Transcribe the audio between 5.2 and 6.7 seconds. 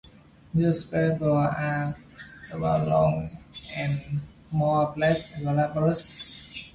glabrous.